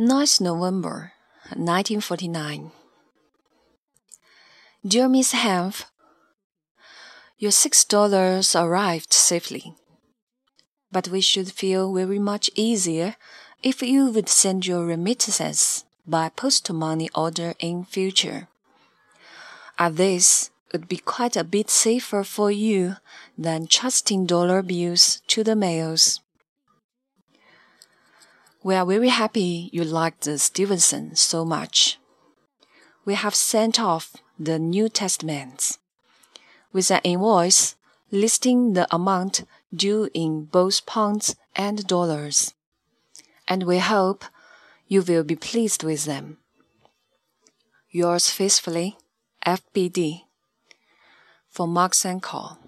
[0.00, 1.12] 9th November
[1.54, 2.72] 1949
[4.82, 5.84] Dear Miss Hanff,
[7.36, 9.74] Your six dollars arrived safely,
[10.90, 13.16] but we should feel very much easier
[13.62, 18.48] if you would send your remittances by post money order in future.
[19.78, 22.96] As this would be quite a bit safer for you
[23.36, 26.20] than trusting dollar bills to the mails.
[28.62, 31.98] We are very happy you liked the Stevenson so much.
[33.06, 35.78] We have sent off the New Testaments
[36.70, 37.74] with an invoice
[38.10, 42.52] listing the amount due in both pounds and dollars,
[43.48, 44.26] and we hope
[44.86, 46.36] you will be pleased with them.
[47.88, 48.98] Yours faithfully,
[49.46, 50.24] FPD.
[51.48, 52.58] For Marks and.